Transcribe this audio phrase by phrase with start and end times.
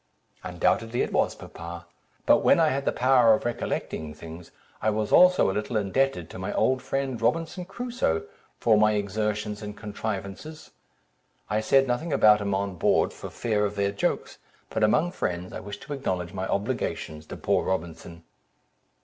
[0.43, 1.85] "Undoubtedly it was, papa;
[2.25, 4.49] but when I had the power of recollecting things,
[4.81, 8.23] I was also a little indebted to my old friend, Robinson Crusoe,
[8.59, 10.71] for my exertions and contrivances.
[11.51, 14.39] I said nothing about him on board, for fear of their jokes,
[14.71, 18.23] but among friends, I wish to acknowledge my obligations to poor Robinson."